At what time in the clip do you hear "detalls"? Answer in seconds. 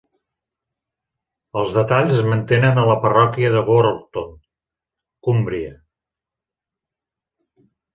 1.75-2.15